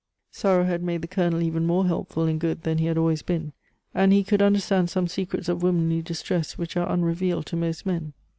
Sorrow 0.31 0.63
had 0.63 0.81
made 0.81 1.03
the 1.03 1.07
Colonel 1.07 1.43
even 1.43 1.67
more 1.67 1.85
helpful 1.85 2.23
and 2.23 2.39
good 2.39 2.63
than 2.63 2.79
he 2.79 2.87
had 2.87 2.97
always 2.97 3.21
been, 3.21 3.53
and 3.93 4.11
he 4.11 4.23
could 4.23 4.41
understand 4.41 4.89
some 4.89 5.07
secrets 5.07 5.47
of 5.47 5.61
womanly 5.61 6.01
distress 6.01 6.57
which 6.57 6.75
are 6.75 6.91
unrevealed 6.91 7.45
to 7.45 7.55
most 7.55 7.85
men. 7.85 8.13